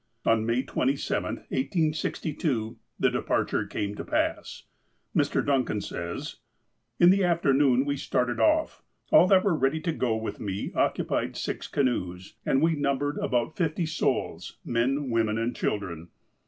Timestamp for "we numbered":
12.63-13.19